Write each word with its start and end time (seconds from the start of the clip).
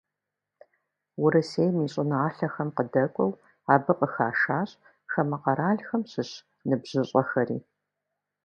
Урысейм 1.23 1.75
и 1.85 1.87
щӀыналъэхэм 1.93 2.69
къыдэкӀуэу, 2.75 3.31
абы 3.73 3.93
къыхашащ 3.99 4.69
хамэ 5.11 5.37
къэралхэм 5.43 6.01
щыщ 6.11 6.31
ныбжьыщӀэхэри. 6.67 7.57